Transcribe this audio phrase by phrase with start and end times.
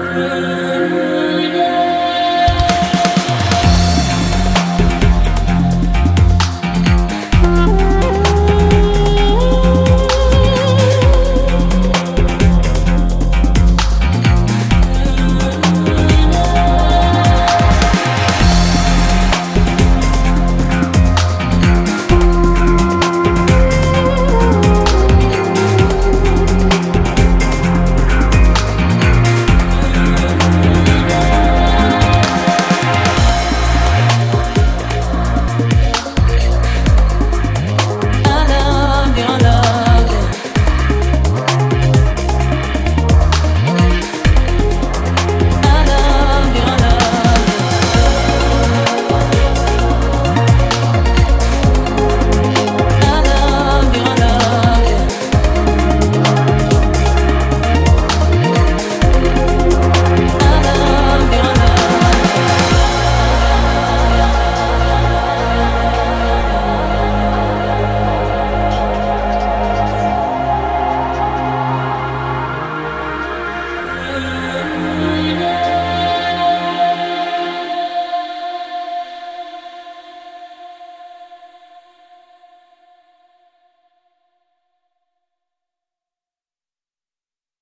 [0.00, 0.67] Amen.